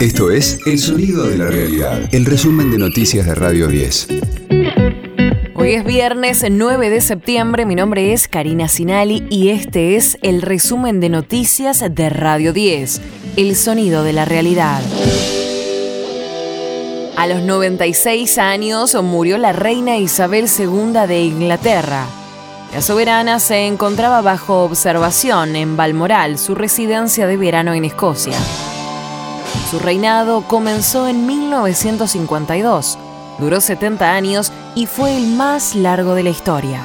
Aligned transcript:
Esto 0.00 0.30
es 0.30 0.58
El 0.64 0.78
Sonido 0.78 1.26
de 1.26 1.36
la 1.36 1.48
Realidad, 1.48 2.08
el 2.12 2.24
resumen 2.24 2.70
de 2.70 2.78
noticias 2.78 3.26
de 3.26 3.34
Radio 3.34 3.66
10. 3.66 4.08
Hoy 5.54 5.74
es 5.74 5.84
viernes 5.84 6.42
9 6.50 6.88
de 6.88 7.02
septiembre, 7.02 7.66
mi 7.66 7.74
nombre 7.74 8.14
es 8.14 8.26
Karina 8.26 8.66
Sinali 8.68 9.26
y 9.28 9.50
este 9.50 9.96
es 9.96 10.16
el 10.22 10.40
resumen 10.40 11.00
de 11.00 11.10
noticias 11.10 11.84
de 11.90 12.08
Radio 12.08 12.54
10, 12.54 13.02
El 13.36 13.54
Sonido 13.54 14.02
de 14.02 14.14
la 14.14 14.24
Realidad. 14.24 14.80
A 17.18 17.26
los 17.26 17.42
96 17.42 18.38
años 18.38 18.94
murió 19.02 19.36
la 19.36 19.52
reina 19.52 19.98
Isabel 19.98 20.46
II 20.46 21.06
de 21.06 21.24
Inglaterra. 21.24 22.06
La 22.72 22.80
soberana 22.80 23.38
se 23.38 23.66
encontraba 23.66 24.22
bajo 24.22 24.64
observación 24.64 25.56
en 25.56 25.76
Balmoral, 25.76 26.38
su 26.38 26.54
residencia 26.54 27.26
de 27.26 27.36
verano 27.36 27.74
en 27.74 27.84
Escocia. 27.84 28.38
Su 29.70 29.78
reinado 29.78 30.42
comenzó 30.48 31.06
en 31.06 31.26
1952, 31.26 32.98
duró 33.38 33.60
70 33.60 34.12
años 34.12 34.50
y 34.74 34.86
fue 34.86 35.16
el 35.16 35.28
más 35.28 35.76
largo 35.76 36.16
de 36.16 36.24
la 36.24 36.30
historia. 36.30 36.80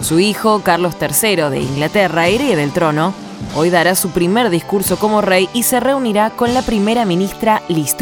Su 0.00 0.18
hijo, 0.18 0.60
Carlos 0.60 0.94
III 0.98 1.50
de 1.50 1.60
Inglaterra, 1.60 2.28
herede 2.28 2.56
del 2.56 2.72
trono, 2.72 3.12
hoy 3.54 3.68
dará 3.68 3.94
su 3.94 4.08
primer 4.08 4.48
discurso 4.48 4.98
como 4.98 5.20
rey 5.20 5.50
y 5.52 5.64
se 5.64 5.78
reunirá 5.78 6.30
con 6.30 6.54
la 6.54 6.62
primera 6.62 7.04
ministra 7.04 7.60
Liz. 7.68 7.94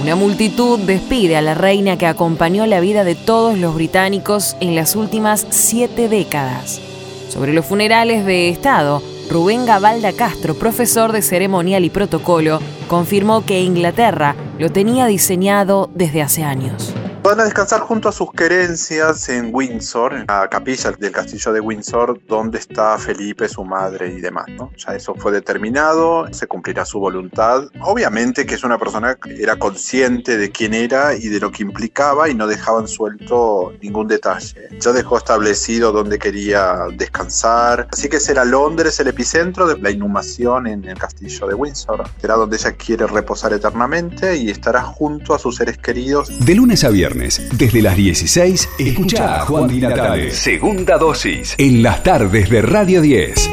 Una 0.00 0.14
multitud 0.14 0.78
despide 0.78 1.36
a 1.36 1.42
la 1.42 1.54
reina 1.54 1.98
que 1.98 2.06
acompañó 2.06 2.64
la 2.66 2.78
vida 2.78 3.02
de 3.02 3.16
todos 3.16 3.58
los 3.58 3.74
británicos 3.74 4.56
en 4.60 4.76
las 4.76 4.94
últimas 4.94 5.48
siete 5.50 6.08
décadas. 6.08 6.80
Sobre 7.28 7.52
los 7.52 7.66
funerales 7.66 8.24
de 8.24 8.50
Estado, 8.50 9.02
Rubén 9.30 9.64
Gabalda 9.64 10.12
Castro, 10.12 10.56
profesor 10.56 11.12
de 11.12 11.22
ceremonial 11.22 11.84
y 11.84 11.90
protocolo, 11.90 12.58
confirmó 12.88 13.46
que 13.46 13.60
Inglaterra 13.60 14.34
lo 14.58 14.72
tenía 14.72 15.06
diseñado 15.06 15.88
desde 15.94 16.20
hace 16.20 16.42
años. 16.42 16.92
Van 17.30 17.38
a 17.38 17.44
descansar 17.44 17.82
junto 17.82 18.08
a 18.08 18.12
sus 18.12 18.32
querencias 18.32 19.28
en 19.28 19.50
Windsor, 19.54 20.14
en 20.14 20.24
la 20.26 20.48
capilla 20.50 20.90
del 20.90 21.12
castillo 21.12 21.52
de 21.52 21.60
Windsor, 21.60 22.20
donde 22.26 22.58
está 22.58 22.98
Felipe, 22.98 23.48
su 23.48 23.64
madre 23.64 24.12
y 24.12 24.20
demás. 24.20 24.46
¿no? 24.58 24.72
Ya 24.76 24.96
eso 24.96 25.14
fue 25.14 25.30
determinado, 25.30 26.26
se 26.32 26.48
cumplirá 26.48 26.84
su 26.84 26.98
voluntad. 26.98 27.68
Obviamente 27.82 28.44
que 28.44 28.56
es 28.56 28.64
una 28.64 28.78
persona 28.78 29.14
que 29.14 29.40
era 29.40 29.54
consciente 29.54 30.38
de 30.38 30.50
quién 30.50 30.74
era 30.74 31.14
y 31.14 31.28
de 31.28 31.38
lo 31.38 31.52
que 31.52 31.62
implicaba 31.62 32.28
y 32.28 32.34
no 32.34 32.48
dejaban 32.48 32.88
suelto 32.88 33.74
ningún 33.80 34.08
detalle. 34.08 34.68
Ya 34.80 34.90
dejó 34.90 35.16
establecido 35.16 35.92
dónde 35.92 36.18
quería 36.18 36.78
descansar. 36.96 37.86
Así 37.92 38.08
que 38.08 38.18
será 38.18 38.44
Londres 38.44 38.98
el 38.98 39.06
epicentro 39.06 39.68
de 39.68 39.78
la 39.78 39.92
inhumación 39.92 40.66
en 40.66 40.84
el 40.84 40.98
castillo 40.98 41.46
de 41.46 41.54
Windsor. 41.54 42.02
Será 42.20 42.34
donde 42.34 42.56
ella 42.56 42.72
quiere 42.72 43.06
reposar 43.06 43.52
eternamente 43.52 44.36
y 44.36 44.50
estará 44.50 44.82
junto 44.82 45.32
a 45.32 45.38
sus 45.38 45.54
seres 45.54 45.78
queridos. 45.78 46.28
De 46.44 46.56
lunes 46.56 46.82
a 46.82 46.88
viernes 46.88 47.19
desde 47.20 47.82
las 47.82 47.96
16, 47.96 48.68
escucha 48.78 49.36
a 49.36 49.40
Juan 49.40 49.68
Di 49.68 49.78
Natale. 49.78 50.30
Segunda 50.30 50.96
dosis. 50.96 51.54
En 51.58 51.82
las 51.82 52.02
tardes 52.02 52.48
de 52.48 52.62
Radio 52.62 53.02
10. 53.02 53.50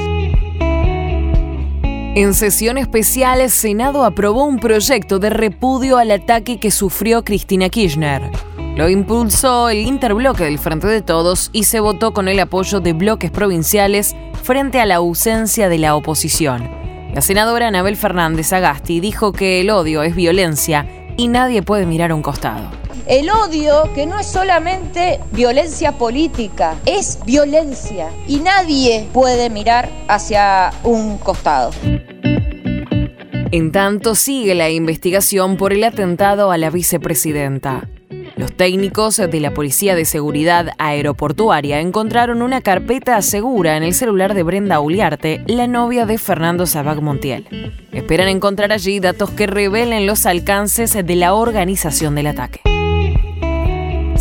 En 2.15 2.33
sesión 2.33 2.77
especial, 2.77 3.41
el 3.41 3.51
Senado 3.51 4.05
aprobó 4.05 4.45
un 4.45 4.59
proyecto 4.59 5.19
de 5.19 5.29
repudio 5.29 5.97
al 5.97 6.11
ataque 6.11 6.59
que 6.59 6.71
sufrió 6.71 7.25
Cristina 7.25 7.67
Kirchner. 7.67 8.21
Lo 8.77 8.87
impulsó 8.87 9.69
el 9.69 9.79
interbloque 9.79 10.45
del 10.45 10.59
Frente 10.59 10.87
de 10.87 11.01
Todos 11.01 11.49
y 11.51 11.63
se 11.63 11.81
votó 11.81 12.13
con 12.13 12.29
el 12.29 12.39
apoyo 12.39 12.79
de 12.79 12.93
bloques 12.93 13.31
provinciales 13.31 14.15
frente 14.43 14.79
a 14.79 14.85
la 14.85 14.95
ausencia 14.95 15.67
de 15.67 15.77
la 15.77 15.95
oposición. 15.95 16.69
La 17.13 17.21
senadora 17.21 17.67
Anabel 17.67 17.97
Fernández 17.97 18.53
Agasti 18.53 19.01
dijo 19.01 19.33
que 19.33 19.59
el 19.59 19.71
odio 19.71 20.03
es 20.03 20.15
violencia 20.15 20.87
y 21.17 21.27
nadie 21.27 21.63
puede 21.63 21.85
mirar 21.85 22.11
a 22.11 22.15
un 22.15 22.21
costado. 22.21 22.86
El 23.07 23.29
odio, 23.29 23.89
que 23.95 24.05
no 24.05 24.19
es 24.19 24.27
solamente 24.27 25.21
violencia 25.31 25.93
política, 25.93 26.75
es 26.85 27.17
violencia 27.25 28.09
y 28.27 28.41
nadie 28.41 29.07
puede 29.13 29.49
mirar 29.49 29.87
hacia 30.09 30.73
un 30.83 31.17
costado. 31.17 31.71
En 33.51 33.71
tanto, 33.71 34.13
sigue 34.13 34.55
la 34.55 34.69
investigación 34.69 35.55
por 35.55 35.71
el 35.71 35.85
atentado 35.85 36.51
a 36.51 36.57
la 36.57 36.69
vicepresidenta. 36.69 37.87
Los 38.35 38.51
técnicos 38.51 39.15
de 39.15 39.39
la 39.39 39.53
Policía 39.53 39.95
de 39.95 40.03
Seguridad 40.03 40.71
Aeroportuaria 40.77 41.79
encontraron 41.79 42.41
una 42.41 42.59
carpeta 42.59 43.21
segura 43.21 43.77
en 43.77 43.83
el 43.83 43.93
celular 43.93 44.33
de 44.33 44.43
Brenda 44.43 44.81
Uliarte, 44.81 45.43
la 45.47 45.65
novia 45.65 46.05
de 46.05 46.17
Fernando 46.17 46.65
Sabag 46.65 47.01
Montiel. 47.01 47.47
Esperan 47.93 48.27
encontrar 48.27 48.73
allí 48.73 48.99
datos 48.99 49.29
que 49.29 49.47
revelen 49.47 50.05
los 50.05 50.25
alcances 50.25 50.93
de 50.93 51.15
la 51.15 51.33
organización 51.33 52.13
del 52.13 52.27
ataque. 52.27 52.59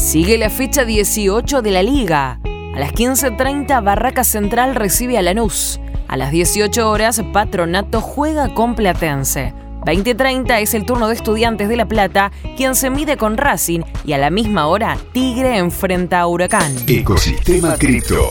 Sigue 0.06 0.39
la 0.39 0.50
fecha 0.50 0.84
18 0.84 1.62
de 1.62 1.71
la 1.72 1.83
liga. 1.83 2.39
A 2.44 2.78
las 2.78 2.93
15.30 2.93 3.83
Barraca 3.83 4.22
Central 4.22 4.77
recibe 4.77 5.19
a 5.19 5.22
Lanús. 5.22 5.81
A 6.06 6.17
las 6.17 6.31
18 6.31 6.89
horas 6.89 7.21
Patronato 7.33 8.00
juega 8.00 8.55
con 8.55 8.77
Platense. 8.77 9.53
20.30 9.84 10.61
es 10.61 10.75
el 10.75 10.87
turno 10.87 11.09
de 11.09 11.15
Estudiantes 11.15 11.69
de 11.69 11.75
La 11.75 11.89
Plata, 11.89 12.31
quien 12.56 12.77
se 12.77 12.89
mide 12.89 13.16
con 13.16 13.37
Racing 13.37 13.81
y 14.05 14.12
a 14.12 14.19
la 14.19 14.31
misma 14.31 14.69
hora 14.69 14.97
Tigre 15.12 15.59
enfrenta 15.59 16.21
a 16.21 16.28
Huracán. 16.28 16.72
Ecosistema 16.87 17.75
Cripto. 17.75 18.31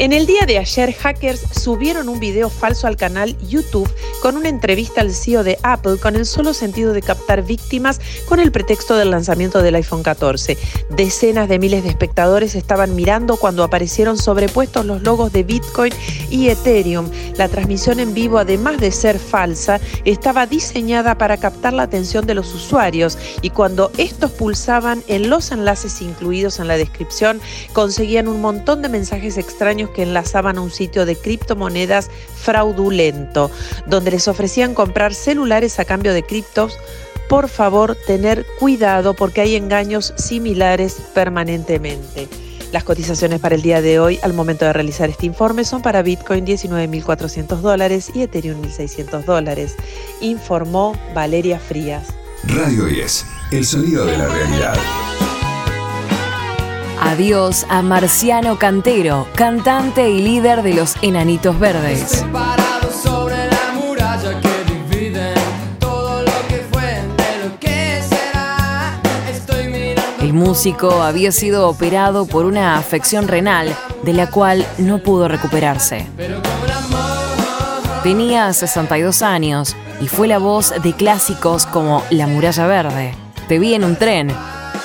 En 0.00 0.14
el 0.14 0.24
día 0.24 0.46
de 0.46 0.56
ayer, 0.56 0.94
hackers 0.94 1.42
subieron 1.60 2.08
un 2.08 2.20
video 2.20 2.48
falso 2.48 2.86
al 2.86 2.96
canal 2.96 3.36
YouTube 3.46 3.86
con 4.22 4.38
una 4.38 4.48
entrevista 4.48 5.02
al 5.02 5.12
CEO 5.12 5.44
de 5.44 5.58
Apple 5.62 5.98
con 5.98 6.16
el 6.16 6.24
solo 6.24 6.54
sentido 6.54 6.94
de 6.94 7.02
captar 7.02 7.42
víctimas 7.42 8.00
con 8.26 8.40
el 8.40 8.50
pretexto 8.50 8.96
del 8.96 9.10
lanzamiento 9.10 9.60
del 9.60 9.74
iPhone 9.74 10.02
14. 10.02 10.56
Decenas 10.88 11.50
de 11.50 11.58
miles 11.58 11.82
de 11.82 11.90
espectadores 11.90 12.54
estaban 12.54 12.96
mirando 12.96 13.36
cuando 13.36 13.62
aparecieron 13.62 14.16
sobrepuestos 14.16 14.86
los 14.86 15.02
logos 15.02 15.34
de 15.34 15.42
Bitcoin 15.42 15.92
y 16.30 16.48
Ethereum. 16.48 17.10
La 17.36 17.48
transmisión 17.48 18.00
en 18.00 18.14
vivo, 18.14 18.38
además 18.38 18.78
de 18.78 18.92
ser 18.92 19.18
falsa, 19.18 19.80
estaba 20.06 20.46
diseñada 20.46 21.18
para 21.18 21.36
captar 21.36 21.74
la 21.74 21.82
atención 21.82 22.26
de 22.26 22.34
los 22.34 22.54
usuarios 22.54 23.18
y 23.42 23.50
cuando 23.50 23.92
estos 23.98 24.30
pulsaban 24.30 25.02
en 25.08 25.28
los 25.28 25.52
enlaces 25.52 26.00
incluidos 26.00 26.58
en 26.58 26.68
la 26.68 26.78
descripción, 26.78 27.38
conseguían 27.74 28.28
un 28.28 28.40
montón 28.40 28.80
de 28.80 28.88
mensajes 28.88 29.36
extraños 29.36 29.89
que 29.92 30.02
enlazaban 30.02 30.58
a 30.58 30.60
un 30.60 30.70
sitio 30.70 31.06
de 31.06 31.16
criptomonedas 31.16 32.10
fraudulento, 32.34 33.50
donde 33.86 34.12
les 34.12 34.28
ofrecían 34.28 34.74
comprar 34.74 35.14
celulares 35.14 35.78
a 35.78 35.84
cambio 35.84 36.12
de 36.12 36.22
criptos. 36.22 36.78
Por 37.28 37.48
favor, 37.48 37.96
tener 38.06 38.44
cuidado 38.58 39.14
porque 39.14 39.40
hay 39.40 39.54
engaños 39.54 40.12
similares 40.16 40.96
permanentemente. 41.14 42.28
Las 42.72 42.84
cotizaciones 42.84 43.40
para 43.40 43.56
el 43.56 43.62
día 43.62 43.82
de 43.82 43.98
hoy, 43.98 44.20
al 44.22 44.32
momento 44.32 44.64
de 44.64 44.72
realizar 44.72 45.10
este 45.10 45.26
informe, 45.26 45.64
son 45.64 45.82
para 45.82 46.02
Bitcoin 46.02 46.46
19.400 46.46 47.60
dólares 47.60 48.12
y 48.14 48.22
Ethereum 48.22 48.62
1.600 48.62 49.24
dólares, 49.24 49.74
informó 50.20 50.96
Valeria 51.12 51.58
Frías. 51.58 52.08
Radio 52.44 52.84
10, 52.84 53.26
el 53.50 53.66
sonido 53.66 54.06
de 54.06 54.16
la 54.16 54.28
realidad. 54.28 55.09
Adiós 57.10 57.66
a 57.68 57.82
Marciano 57.82 58.56
Cantero, 58.56 59.26
cantante 59.34 60.08
y 60.10 60.22
líder 60.22 60.62
de 60.62 60.74
los 60.74 60.94
Enanitos 61.02 61.58
Verdes. 61.58 62.24
El 70.20 70.32
músico 70.34 71.02
había 71.02 71.32
sido 71.32 71.68
operado 71.68 72.26
por 72.26 72.44
una 72.44 72.76
afección 72.76 73.26
renal 73.26 73.74
de 74.04 74.12
la 74.12 74.30
cual 74.30 74.64
no 74.78 74.98
pudo 74.98 75.26
recuperarse. 75.26 76.06
Tenía 78.04 78.52
62 78.52 79.22
años 79.22 79.74
y 80.00 80.06
fue 80.06 80.28
la 80.28 80.38
voz 80.38 80.72
de 80.80 80.92
clásicos 80.92 81.66
como 81.66 82.04
La 82.10 82.28
Muralla 82.28 82.68
Verde, 82.68 83.14
Te 83.48 83.58
vi 83.58 83.74
en 83.74 83.82
un 83.82 83.96
tren, 83.96 84.32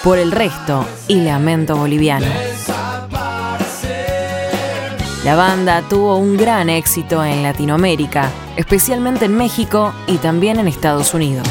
por 0.06 0.20
el 0.20 0.32
resto 0.32 0.86
y 1.08 1.16
Lamento 1.16 1.76
Boliviano. 1.76 2.28
La 5.24 5.36
banda 5.36 5.82
tuvo 5.90 6.18
un 6.18 6.38
gran 6.38 6.70
éxito 6.70 7.26
en 7.26 7.42
Latinoamérica, 7.42 8.30
especialmente 8.56 9.26
en 9.26 9.36
México 9.36 9.96
y 10.06 10.18
también 10.18 10.60
en 10.60 10.68
Estados 10.68 11.16
Unidos. 11.16 11.48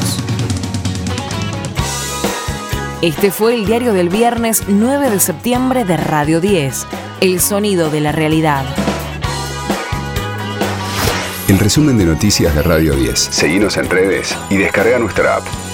Este 3.01 3.29
fue 3.29 3.55
el 3.55 3.65
diario 3.65 3.91
del 3.91 4.07
viernes 4.07 4.63
9 4.69 5.09
de 5.09 5.19
septiembre 5.19 5.83
de 5.83 5.97
Radio 5.97 6.39
10, 6.39 6.87
El 7.19 7.41
Sonido 7.41 7.89
de 7.89 7.99
la 7.99 8.13
Realidad. 8.13 8.63
El 11.49 11.59
resumen 11.59 11.97
de 11.97 12.05
noticias 12.05 12.55
de 12.55 12.63
Radio 12.63 12.95
10. 12.95 13.19
Seguimos 13.19 13.75
en 13.75 13.89
redes 13.89 14.33
y 14.49 14.55
descarga 14.55 14.97
nuestra 14.97 15.35
app. 15.35 15.64